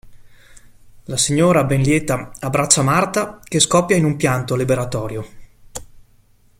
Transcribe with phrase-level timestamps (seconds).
[1.03, 5.27] La signora, ben lieta, abbraccia Marta che scoppia in un pianto liberatorio.